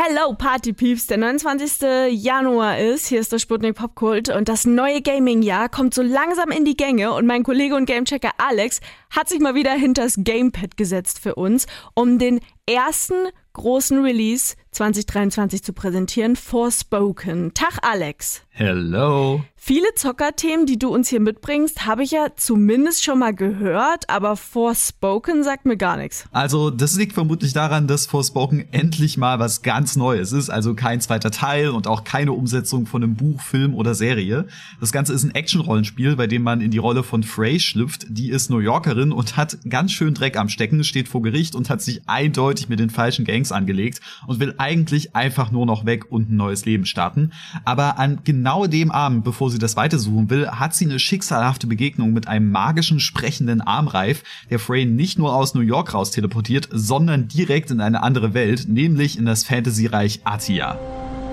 Hello 0.00 0.32
Party 0.32 0.72
Peeps, 0.72 1.08
der 1.08 1.18
29. 1.18 2.22
Januar 2.22 2.78
ist, 2.78 3.08
hier 3.08 3.18
ist 3.18 3.32
der 3.32 3.40
Sputnik 3.40 3.74
Popkult. 3.74 4.28
Und 4.28 4.48
das 4.48 4.64
neue 4.64 5.02
Gaming-Jahr 5.02 5.68
kommt 5.68 5.92
so 5.92 6.02
langsam 6.02 6.52
in 6.52 6.64
die 6.64 6.76
Gänge. 6.76 7.12
Und 7.12 7.26
mein 7.26 7.42
Kollege 7.42 7.74
und 7.74 7.86
Gamechecker 7.86 8.30
Alex 8.38 8.78
hat 9.10 9.28
sich 9.28 9.40
mal 9.40 9.56
wieder 9.56 9.72
hinters 9.72 10.14
Gamepad 10.18 10.76
gesetzt 10.76 11.18
für 11.18 11.34
uns, 11.34 11.66
um 11.94 12.20
den 12.20 12.38
ersten 12.68 13.14
großen 13.54 14.04
Release 14.04 14.54
2023 14.72 15.64
zu 15.64 15.72
präsentieren, 15.72 16.36
Forspoken. 16.36 17.52
Tag 17.54 17.78
Alex. 17.82 18.42
Hello. 18.50 19.42
Viele 19.56 19.94
Zockerthemen, 19.94 20.66
die 20.66 20.78
du 20.78 20.88
uns 20.88 21.08
hier 21.08 21.20
mitbringst, 21.20 21.84
habe 21.84 22.02
ich 22.02 22.12
ja 22.12 22.28
zumindest 22.36 23.04
schon 23.04 23.18
mal 23.18 23.34
gehört, 23.34 24.08
aber 24.08 24.36
Forspoken 24.36 25.42
sagt 25.42 25.66
mir 25.66 25.76
gar 25.76 25.96
nichts. 25.96 26.24
Also, 26.32 26.70
das 26.70 26.96
liegt 26.96 27.12
vermutlich 27.12 27.52
daran, 27.52 27.86
dass 27.86 28.06
Forspoken 28.06 28.72
endlich 28.72 29.16
mal 29.16 29.38
was 29.38 29.62
ganz 29.62 29.96
Neues 29.96 30.32
ist, 30.32 30.48
also 30.48 30.74
kein 30.74 31.00
zweiter 31.00 31.30
Teil 31.30 31.70
und 31.70 31.86
auch 31.86 32.04
keine 32.04 32.32
Umsetzung 32.32 32.86
von 32.86 33.02
einem 33.02 33.14
Buch, 33.14 33.40
Film 33.40 33.74
oder 33.74 33.94
Serie. 33.94 34.46
Das 34.80 34.92
Ganze 34.92 35.12
ist 35.12 35.24
ein 35.24 35.34
Action-Rollenspiel, 35.34 36.16
bei 36.16 36.26
dem 36.26 36.42
man 36.42 36.60
in 36.60 36.70
die 36.70 36.78
Rolle 36.78 37.02
von 37.02 37.22
Frey 37.22 37.60
schlüpft. 37.60 38.06
Die 38.08 38.30
ist 38.30 38.50
New 38.50 38.58
Yorkerin 38.58 39.12
und 39.12 39.36
hat 39.36 39.58
ganz 39.68 39.92
schön 39.92 40.14
Dreck 40.14 40.36
am 40.36 40.48
Stecken, 40.48 40.82
steht 40.82 41.08
vor 41.08 41.22
Gericht 41.22 41.54
und 41.54 41.68
hat 41.68 41.82
sich 41.82 42.02
eindeutig 42.06 42.57
mit 42.68 42.80
den 42.80 42.90
falschen 42.90 43.24
Gangs 43.24 43.52
angelegt 43.52 44.00
und 44.26 44.40
will 44.40 44.54
eigentlich 44.58 45.14
einfach 45.14 45.50
nur 45.50 45.66
noch 45.66 45.86
weg 45.86 46.10
und 46.10 46.30
ein 46.30 46.36
neues 46.36 46.64
Leben 46.64 46.86
starten. 46.86 47.32
Aber 47.64 47.98
an 47.98 48.20
genau 48.24 48.66
dem 48.66 48.90
Abend, 48.90 49.24
bevor 49.24 49.50
sie 49.50 49.58
das 49.58 49.76
weitersuchen 49.76 50.30
will, 50.30 50.48
hat 50.48 50.74
sie 50.74 50.86
eine 50.86 50.98
schicksalhafte 50.98 51.66
Begegnung 51.66 52.12
mit 52.12 52.26
einem 52.26 52.50
magischen 52.50 53.00
sprechenden 53.00 53.60
Armreif, 53.60 54.24
der 54.50 54.58
Frey 54.58 54.84
nicht 54.84 55.18
nur 55.18 55.34
aus 55.34 55.54
New 55.54 55.60
York 55.60 55.94
raus 55.94 56.10
teleportiert, 56.10 56.68
sondern 56.72 57.28
direkt 57.28 57.70
in 57.70 57.80
eine 57.80 58.02
andere 58.02 58.34
Welt, 58.34 58.66
nämlich 58.68 59.18
in 59.18 59.26
das 59.26 59.44
Fantasy-Reich 59.44 60.20
Atia. 60.24 60.78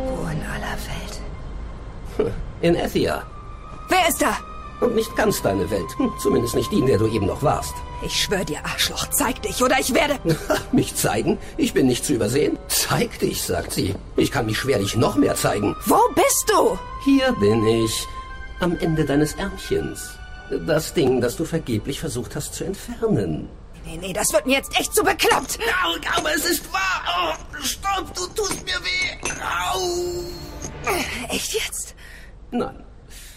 Wo 0.06 0.28
in 0.28 0.40
aller 0.42 0.78
Welt? 0.86 2.34
In 2.62 2.76
Athia. 2.76 3.24
Wer 3.90 4.10
ist 4.10 4.22
da? 4.22 4.38
Und 4.82 4.96
nicht 4.96 5.16
ganz 5.16 5.42
deine 5.42 5.70
Welt. 5.70 5.88
Hm, 5.98 6.12
zumindest 6.22 6.56
nicht 6.56 6.72
die, 6.72 6.80
in 6.80 6.86
der 6.86 6.98
du 6.98 7.08
eben 7.08 7.26
noch 7.26 7.42
warst. 7.42 7.74
Ich 8.02 8.22
schwör 8.22 8.44
dir, 8.44 8.60
Arschloch, 8.64 9.10
zeig 9.10 9.42
dich 9.42 9.64
oder 9.64 9.80
ich 9.80 9.94
werde... 9.94 10.20
mich 10.72 10.96
zeigen? 10.96 11.38
Ich 11.58 11.74
bin 11.74 11.88
nicht 11.88 12.06
zu 12.06 12.14
übersehen. 12.14 12.60
Zeig 12.68 13.20
dich, 13.20 13.42
sagt 13.42 13.72
sie. 13.72 13.96
Ich 14.18 14.32
kann 14.32 14.46
mich 14.46 14.58
schwerlich 14.60 14.96
noch 14.96 15.16
mehr 15.16 15.36
zeigen. 15.36 15.76
Wo 15.86 16.00
bist 16.14 16.46
du? 16.50 16.78
Hier 17.04 17.32
bin 17.40 17.66
ich. 17.66 18.06
Am 18.60 18.78
Ende 18.78 19.06
deines 19.06 19.34
Ärmchens. 19.34 20.18
Das 20.68 20.94
Ding, 20.94 21.22
das 21.22 21.36
du 21.36 21.46
vergeblich 21.46 22.00
versucht 22.00 22.36
hast 22.36 22.54
zu 22.54 22.66
entfernen. 22.66 23.50
Nee, 23.86 23.98
nee, 23.98 24.14
das 24.14 24.32
wird 24.34 24.46
mir 24.46 24.58
jetzt 24.58 24.78
echt 24.80 24.94
zu 24.94 25.04
bekloppt. 25.04 25.60
Au, 25.84 25.96
aber 26.18 26.34
es 26.36 26.46
ist 26.46 26.72
wahr. 26.74 27.04
Oh, 27.08 27.64
stopp, 27.64 28.14
du 28.16 28.26
tust 28.28 28.64
mir 28.66 28.80
weh. 28.84 29.32
Au. 29.72 29.80
Echt 31.30 31.54
jetzt? 31.54 31.96
Nein. 32.52 32.84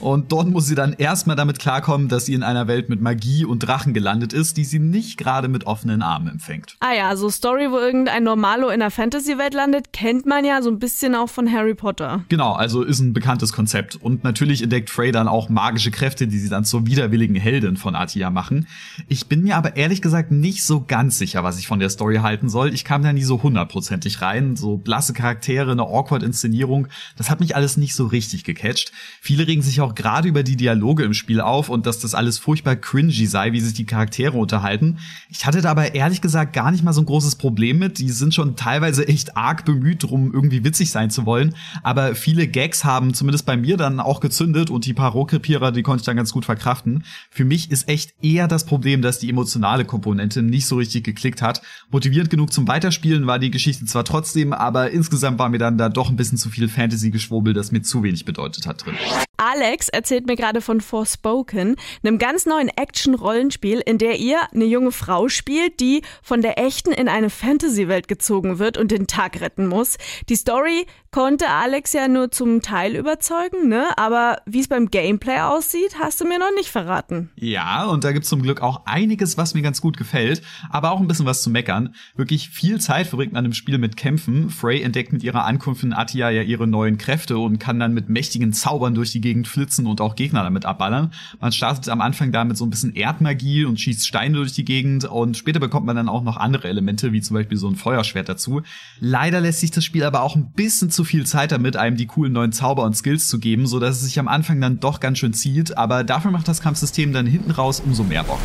Und 0.00 0.32
dort 0.32 0.48
muss 0.48 0.66
sie 0.66 0.74
dann 0.74 0.92
erstmal 0.92 1.36
damit 1.36 1.58
klarkommen, 1.58 2.08
dass 2.08 2.26
sie 2.26 2.34
in 2.34 2.42
einer 2.42 2.68
Welt 2.68 2.88
mit 2.88 3.00
Magie 3.00 3.44
und 3.44 3.60
Drachen 3.60 3.94
gelandet 3.94 4.32
ist, 4.32 4.56
die 4.56 4.64
sie 4.64 4.78
nicht 4.78 5.18
gerade 5.18 5.48
mit 5.48 5.66
offenen 5.66 6.02
Armen 6.02 6.28
empfängt. 6.28 6.76
Ah 6.80 6.92
ja, 6.92 7.16
so 7.16 7.30
Story, 7.30 7.70
wo 7.70 7.78
irgendein 7.78 8.24
Normalo 8.24 8.68
in 8.68 8.80
der 8.80 8.90
Fantasy-Welt 8.90 9.54
landet, 9.54 9.92
kennt 9.92 10.26
man 10.26 10.44
ja 10.44 10.62
so 10.62 10.70
ein 10.70 10.78
bisschen 10.78 11.14
auch 11.14 11.28
von 11.28 11.50
Harry 11.52 11.74
Potter. 11.74 12.24
Genau, 12.28 12.52
also 12.52 12.82
ist 12.82 13.00
ein 13.00 13.12
bekanntes 13.12 13.52
Konzept. 13.52 13.96
Und 13.96 14.24
natürlich 14.24 14.62
entdeckt 14.62 14.90
Frey 14.90 15.12
dann 15.12 15.28
auch 15.28 15.48
magische 15.48 15.90
Kräfte, 15.90 16.26
die 16.26 16.38
sie 16.38 16.48
dann 16.48 16.64
zur 16.64 16.86
widerwilligen 16.86 17.36
Heldin 17.36 17.76
von 17.76 17.94
Atia 17.94 18.30
machen. 18.30 18.66
Ich 19.08 19.26
bin 19.26 19.42
mir 19.42 19.56
aber 19.56 19.76
ehrlich 19.76 20.02
gesagt 20.02 20.30
nicht 20.30 20.64
so 20.64 20.84
ganz 20.86 21.18
sicher, 21.18 21.44
was 21.44 21.58
ich 21.58 21.66
von 21.66 21.80
der 21.80 21.90
Story 21.90 22.16
halten 22.16 22.48
soll. 22.48 22.72
Ich 22.72 22.84
kam 22.84 23.02
da 23.02 23.12
nie 23.12 23.24
so 23.24 23.42
hundertprozentig 23.42 24.22
rein. 24.22 24.56
So 24.56 24.76
blasse 24.76 25.12
Charaktere, 25.12 25.72
eine 25.72 25.82
awkward 25.82 26.22
Inszenierung, 26.22 26.88
das 27.16 27.30
hat 27.30 27.40
mich 27.40 27.56
alles 27.56 27.76
nicht 27.76 27.94
so 27.94 28.06
richtig 28.06 28.44
gecatcht. 28.44 28.92
Viele 29.20 29.46
regen 29.46 29.62
sich 29.62 29.80
auch 29.80 29.87
auch 29.88 29.94
gerade 29.94 30.28
über 30.28 30.42
die 30.42 30.56
Dialoge 30.56 31.02
im 31.02 31.14
Spiel 31.14 31.40
auf 31.40 31.70
und 31.70 31.86
dass 31.86 31.98
das 31.98 32.14
alles 32.14 32.38
furchtbar 32.38 32.76
cringy 32.76 33.26
sei, 33.26 33.52
wie 33.52 33.60
sich 33.60 33.72
die 33.72 33.86
Charaktere 33.86 34.36
unterhalten. 34.36 34.98
Ich 35.30 35.46
hatte 35.46 35.62
da 35.62 35.70
aber 35.70 35.94
ehrlich 35.94 36.20
gesagt 36.20 36.52
gar 36.52 36.70
nicht 36.70 36.84
mal 36.84 36.92
so 36.92 37.00
ein 37.00 37.06
großes 37.06 37.36
Problem 37.36 37.78
mit. 37.78 37.98
Die 37.98 38.10
sind 38.10 38.34
schon 38.34 38.54
teilweise 38.54 39.08
echt 39.08 39.36
arg 39.36 39.64
bemüht, 39.64 40.02
drum 40.02 40.32
irgendwie 40.32 40.62
witzig 40.62 40.90
sein 40.90 41.10
zu 41.10 41.24
wollen. 41.24 41.54
Aber 41.82 42.14
viele 42.14 42.46
Gags 42.46 42.84
haben 42.84 43.14
zumindest 43.14 43.46
bei 43.46 43.56
mir 43.56 43.76
dann 43.76 43.98
auch 44.00 44.20
gezündet 44.20 44.68
und 44.68 44.84
die 44.84 44.94
paar 44.94 45.12
Rohkrepierer, 45.12 45.72
die 45.72 45.82
konnte 45.82 46.02
ich 46.02 46.06
dann 46.06 46.16
ganz 46.16 46.32
gut 46.32 46.44
verkraften. 46.44 47.04
Für 47.30 47.44
mich 47.44 47.70
ist 47.70 47.88
echt 47.88 48.14
eher 48.22 48.46
das 48.46 48.64
Problem, 48.64 49.00
dass 49.00 49.18
die 49.18 49.30
emotionale 49.30 49.84
Komponente 49.86 50.42
nicht 50.42 50.66
so 50.66 50.76
richtig 50.76 51.04
geklickt 51.04 51.40
hat. 51.40 51.62
Motivierend 51.90 52.30
genug 52.30 52.52
zum 52.52 52.68
Weiterspielen 52.68 53.26
war 53.26 53.38
die 53.38 53.50
Geschichte 53.50 53.86
zwar 53.86 54.04
trotzdem, 54.04 54.52
aber 54.52 54.90
insgesamt 54.90 55.38
war 55.38 55.48
mir 55.48 55.58
dann 55.58 55.78
da 55.78 55.88
doch 55.88 56.10
ein 56.10 56.16
bisschen 56.16 56.36
zu 56.36 56.50
viel 56.50 56.68
Fantasy-Geschwurbel, 56.68 57.54
das 57.54 57.72
mir 57.72 57.82
zu 57.82 58.02
wenig 58.02 58.26
bedeutet 58.26 58.66
hat 58.66 58.84
drin. 58.84 58.94
Alex 59.40 59.77
erzählt 59.86 60.26
mir 60.26 60.34
gerade 60.34 60.60
von 60.60 60.80
Forspoken, 60.80 61.76
einem 62.02 62.18
ganz 62.18 62.46
neuen 62.46 62.68
Action-Rollenspiel, 62.68 63.80
in 63.84 63.98
der 63.98 64.18
ihr 64.18 64.38
eine 64.52 64.64
junge 64.64 64.90
Frau 64.90 65.28
spielt, 65.28 65.78
die 65.78 66.02
von 66.22 66.42
der 66.42 66.58
echten 66.58 66.90
in 66.90 67.08
eine 67.08 67.30
Fantasy-Welt 67.30 68.08
gezogen 68.08 68.58
wird 68.58 68.76
und 68.76 68.90
den 68.90 69.06
Tag 69.06 69.40
retten 69.40 69.68
muss. 69.68 69.98
Die 70.28 70.34
Story 70.34 70.86
konnte 71.10 71.48
Alex 71.48 71.92
ja 71.92 72.08
nur 72.08 72.30
zum 72.30 72.60
Teil 72.60 72.96
überzeugen, 72.96 73.68
ne? 73.68 73.86
Aber 73.96 74.38
wie 74.46 74.60
es 74.60 74.68
beim 74.68 74.90
Gameplay 74.90 75.40
aussieht, 75.40 75.96
hast 76.00 76.20
du 76.20 76.26
mir 76.26 76.38
noch 76.38 76.54
nicht 76.56 76.70
verraten. 76.70 77.30
Ja, 77.36 77.86
und 77.86 78.04
da 78.04 78.12
gibt's 78.12 78.28
zum 78.28 78.42
Glück 78.42 78.60
auch 78.60 78.82
einiges, 78.86 79.36
was 79.36 79.54
mir 79.54 79.62
ganz 79.62 79.80
gut 79.80 79.96
gefällt, 79.96 80.42
aber 80.70 80.90
auch 80.90 81.00
ein 81.00 81.06
bisschen 81.06 81.26
was 81.26 81.42
zu 81.42 81.50
meckern. 81.50 81.94
Wirklich 82.16 82.50
viel 82.50 82.80
Zeit 82.80 83.06
verbringt 83.06 83.32
man 83.32 83.44
im 83.44 83.52
Spiel 83.52 83.78
mit 83.78 83.96
Kämpfen. 83.96 84.50
Frey 84.50 84.82
entdeckt 84.82 85.12
mit 85.12 85.22
ihrer 85.22 85.44
Ankunft 85.44 85.82
in 85.84 85.92
Atia 85.92 86.30
ja 86.30 86.42
ihre 86.42 86.66
neuen 86.66 86.98
Kräfte 86.98 87.38
und 87.38 87.58
kann 87.58 87.78
dann 87.78 87.94
mit 87.94 88.08
mächtigen 88.08 88.52
Zaubern 88.52 88.94
durch 88.94 89.12
die 89.12 89.20
Gegend 89.20 89.46
flitzen 89.48 89.67
und 89.86 90.00
auch 90.00 90.14
Gegner 90.14 90.42
damit 90.42 90.64
abballern. 90.64 91.12
Man 91.40 91.52
startet 91.52 91.88
am 91.88 92.00
Anfang 92.00 92.32
da 92.32 92.44
mit 92.44 92.56
so 92.56 92.64
ein 92.64 92.70
bisschen 92.70 92.94
Erdmagie 92.94 93.64
und 93.64 93.80
schießt 93.80 94.06
Steine 94.06 94.36
durch 94.36 94.52
die 94.52 94.64
Gegend 94.64 95.04
und 95.04 95.36
später 95.36 95.60
bekommt 95.60 95.86
man 95.86 95.96
dann 95.96 96.08
auch 96.08 96.22
noch 96.22 96.36
andere 96.36 96.68
Elemente, 96.68 97.12
wie 97.12 97.20
zum 97.20 97.34
Beispiel 97.34 97.58
so 97.58 97.68
ein 97.68 97.76
Feuerschwert 97.76 98.28
dazu. 98.28 98.62
Leider 99.00 99.40
lässt 99.40 99.60
sich 99.60 99.70
das 99.70 99.84
Spiel 99.84 100.04
aber 100.04 100.22
auch 100.22 100.36
ein 100.36 100.52
bisschen 100.52 100.90
zu 100.90 101.04
viel 101.04 101.26
Zeit 101.26 101.52
damit, 101.52 101.76
einem 101.76 101.96
die 101.96 102.06
coolen 102.06 102.32
neuen 102.32 102.52
Zauber 102.52 102.84
und 102.84 102.96
Skills 102.96 103.28
zu 103.28 103.38
geben, 103.38 103.66
so 103.66 103.80
dass 103.80 103.96
es 103.96 104.02
sich 104.02 104.18
am 104.18 104.28
Anfang 104.28 104.60
dann 104.60 104.80
doch 104.80 105.00
ganz 105.00 105.18
schön 105.18 105.34
zieht, 105.34 105.76
aber 105.76 106.04
dafür 106.04 106.30
macht 106.30 106.48
das 106.48 106.60
Kampfsystem 106.60 107.12
dann 107.12 107.26
hinten 107.26 107.50
raus 107.50 107.80
umso 107.80 108.04
mehr 108.04 108.24
Bock. 108.24 108.40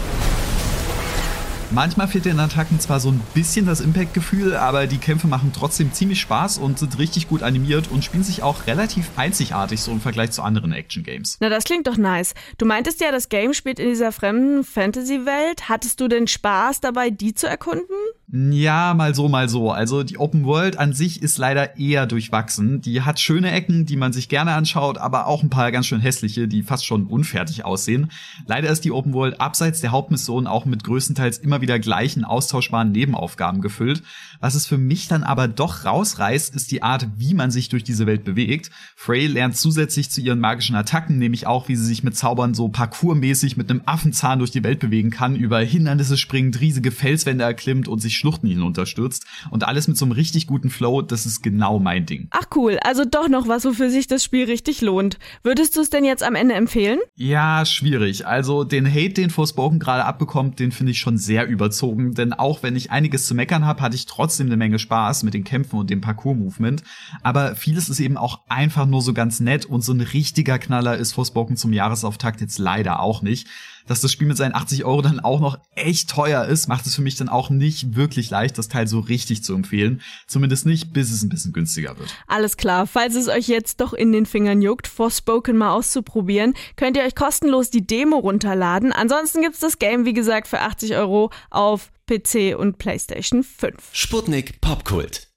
Manchmal 1.74 2.08
fehlt 2.08 2.26
den 2.26 2.40
Attacken 2.40 2.80
zwar 2.80 3.00
so 3.00 3.10
ein 3.10 3.20
bisschen 3.34 3.66
das 3.66 3.82
Impact-Gefühl, 3.82 4.56
aber 4.56 4.86
die 4.86 5.00
Kämpfe 5.00 5.26
machen 5.26 5.52
trotzdem 5.56 5.92
ziemlich 5.92 6.22
Spaß 6.22 6.60
und 6.60 6.78
sind 6.78 7.00
richtig 7.00 7.28
gut 7.28 7.42
animiert 7.42 7.90
und 7.90 8.06
spielen 8.06 8.24
sich 8.24 8.44
auch 8.44 8.68
relativ 8.68 9.10
einzigartig 9.16 9.82
so 9.82 9.92
im 9.92 10.00
Vergleich 10.00 10.30
zu 10.30 10.44
anderen 10.44 10.72
Action-Games. 10.72 11.38
Na, 11.40 11.50
das 11.50 11.64
klingt 11.64 11.88
doch 11.88 11.98
nice. 11.98 12.36
Du 12.60 12.68
meintest 12.68 13.02
ja, 13.02 13.12
das 13.12 13.28
Game 13.28 13.56
spielt 13.56 13.80
in 13.80 13.90
dieser 13.90 14.12
fremden 14.12 14.64
Fantasy-Welt. 14.64 15.68
Hattest 15.68 16.00
du 16.00 16.08
denn 16.08 16.28
Spaß 16.28 16.80
dabei, 16.80 17.10
die 17.10 17.34
zu 17.34 17.48
erkunden? 17.48 17.96
Ja, 18.36 18.96
mal 18.96 19.14
so, 19.14 19.30
mal 19.30 19.48
so. 19.48 19.70
Also 19.70 20.02
die 20.02 20.18
Open 20.18 20.44
World 20.46 20.80
an 20.80 20.94
sich 20.94 21.22
ist 21.22 21.38
leider 21.38 21.78
eher 21.78 22.08
durchwachsen. 22.08 22.82
Die 22.82 23.04
hat 23.04 23.20
schöne 23.20 23.52
Ecken, 23.52 23.86
die 23.86 23.96
man 23.96 24.12
sich 24.12 24.28
gerne 24.28 24.54
anschaut, 24.54 24.98
aber 24.98 25.28
auch 25.28 25.44
ein 25.44 25.52
paar 25.52 25.72
ganz 25.72 25.86
schön 25.86 26.00
hässliche, 26.00 26.48
die 26.48 26.64
fast 26.64 26.84
schon 26.84 27.06
unfertig 27.06 27.64
aussehen. 27.64 28.10
Leider 28.48 28.72
ist 28.72 28.86
die 28.86 28.92
Open 28.92 29.14
World 29.14 29.40
abseits 29.40 29.82
der 29.82 29.92
Hauptmission 29.92 30.48
auch 30.48 30.66
mit 30.66 30.84
größtenteils 30.84 31.38
immer 31.38 31.62
wieder 31.62 31.78
gleichen 31.78 32.26
austauschbaren 32.26 32.92
Nebenaufgaben 32.92 33.62
gefüllt. 33.62 34.02
Was 34.40 34.56
es 34.56 34.66
für 34.66 34.80
mich 34.80 35.08
dann 35.08 35.22
aber 35.22 35.48
doch 35.48 35.86
rausreißt, 35.86 36.56
ist 36.56 36.72
die 36.72 36.82
Art, 36.82 37.08
wie 37.16 37.36
man 37.36 37.52
sich 37.52 37.70
durch 37.70 37.84
diese 37.84 38.08
Welt 38.08 38.24
bewegt. 38.24 38.72
Frey 38.96 39.28
lernt 39.28 39.58
zusätzlich 39.58 40.10
zu 40.10 40.22
ihren 40.22 40.40
magischen 40.40 40.76
Attacken 40.76 41.20
nämlich 41.20 41.46
auch, 41.46 41.68
wie 41.68 41.76
sie 41.76 41.86
sich 41.86 42.04
mit 42.04 42.18
Zaubern 42.18 42.56
so 42.56 42.68
parkourmäßig 42.68 43.58
mit 43.58 43.70
einem 43.70 43.84
Affenzahn 43.86 44.40
durch 44.40 44.50
die 44.50 44.64
Welt 44.64 44.80
bewegen 44.80 45.12
kann, 45.12 45.36
über 45.36 45.60
Hindernisse 45.60 46.18
springt, 46.18 46.60
riesige 46.60 46.90
Felswände 46.90 47.44
erklimmt 47.44 47.88
und 47.88 48.00
sich 48.00 48.23
Schluchten 48.24 48.48
hinunterstürzt 48.48 49.26
und 49.52 49.68
alles 49.68 49.90
mit 49.90 49.98
so 49.98 50.06
einem 50.06 50.14
richtig 50.14 50.48
guten 50.48 50.70
Flow, 50.70 51.02
das 51.02 51.26
ist 51.26 51.44
genau 51.44 51.78
mein 51.80 52.06
Ding. 52.06 52.30
Ach 52.32 52.46
cool, 52.56 52.80
also 52.82 53.04
doch 53.04 53.28
noch 53.28 53.50
was, 53.50 53.66
wofür 53.66 53.90
sich 53.90 54.08
das 54.08 54.24
Spiel 54.24 54.46
richtig 54.46 54.80
lohnt. 54.80 55.20
Würdest 55.44 55.76
du 55.76 55.82
es 55.82 55.90
denn 55.90 56.06
jetzt 56.06 56.24
am 56.24 56.36
Ende 56.36 56.56
empfehlen? 56.56 57.00
Ja, 57.16 57.66
schwierig. 57.66 58.26
Also 58.26 58.64
den 58.64 58.88
Hate, 58.88 59.16
den 59.16 59.30
Forspoken 59.30 59.78
gerade 59.78 60.06
abbekommt, 60.06 60.60
den 60.60 60.72
finde 60.72 60.94
ich 60.94 61.00
schon 61.00 61.18
sehr 61.18 61.48
überzogen, 61.48 62.14
denn 62.14 62.32
auch 62.32 62.64
wenn 62.64 62.78
ich 62.78 62.92
einiges 62.92 63.28
zu 63.28 63.36
meckern 63.36 63.66
habe, 63.66 63.82
hatte 63.82 63.98
ich 63.98 64.06
trotzdem 64.06 64.48
eine 64.48 64.56
Menge 64.56 64.80
Spaß 64.80 65.24
mit 65.24 65.34
den 65.34 65.44
Kämpfen 65.44 65.78
und 65.78 65.90
dem 65.90 66.00
Parkour-Movement. 66.00 66.82
Aber 67.24 67.58
vieles 67.58 67.90
ist 67.90 68.00
eben 68.00 68.16
auch 68.16 68.40
einfach 68.48 68.86
nur 68.86 69.02
so 69.02 69.12
ganz 69.12 69.42
nett 69.42 69.66
und 69.66 69.82
so 69.82 69.92
ein 69.92 70.00
richtiger 70.00 70.60
Knaller 70.60 70.96
ist 70.96 71.12
Forspoken 71.12 71.58
zum 71.58 71.74
Jahresauftakt 71.74 72.40
jetzt 72.40 72.58
leider 72.58 73.02
auch 73.02 73.22
nicht 73.22 73.50
dass 73.88 74.02
das 74.02 74.12
Spiel 74.12 74.28
mit 74.28 74.38
seinen 74.38 74.56
80 74.56 74.86
Euro 74.86 75.02
dann 75.02 75.20
auch 75.20 75.40
noch 75.40 75.58
echt 75.76 76.10
teuer 76.10 76.46
ist, 76.46 76.68
macht 76.68 76.86
es 76.86 76.96
für 76.96 77.02
mich 77.02 77.16
dann 77.16 77.30
auch 77.30 77.50
nicht 77.50 77.96
wirklich 77.96 78.30
leicht, 78.30 78.58
das 78.58 78.68
Teil 78.68 78.88
so 78.88 79.00
richtig 79.00 79.44
zu 79.44 79.54
empfehlen. 79.54 80.02
Zumindest 80.28 80.66
nicht, 80.66 80.94
bis 80.94 81.12
es 81.12 81.24
ein 81.24 81.30
bisschen 81.30 81.54
günstiger 81.54 81.98
wird. 81.98 82.16
Alles 82.28 82.58
klar. 82.58 82.88
Falls 82.88 83.16
es 83.16 83.28
euch 83.28 83.48
jetzt 83.48 83.82
doch 83.82 83.94
in 83.94 84.12
den 84.12 84.26
Fingern 84.26 84.62
juckt, 84.62 84.88
Forspoken 84.88 85.58
mal 85.58 85.74
auszuprobieren, 85.74 86.54
könnt 86.76 86.98
ihr 86.98 87.04
euch 87.04 87.16
kostenlos 87.16 87.70
die 87.70 87.86
Demo 87.86 88.18
runterladen. 88.18 88.92
Ansonsten 88.92 89.42
gibt's 89.42 89.60
das 89.60 89.80
Game, 89.80 90.06
wie 90.06 90.14
gesagt, 90.14 90.48
für 90.48 90.60
80 90.60 90.96
Euro 90.96 91.32
auf 91.50 91.92
PC 92.08 92.58
und 92.58 92.78
PlayStation 92.78 93.44
5. 93.44 93.90
Sputnik 93.94 94.62
Popkult. 94.62 95.33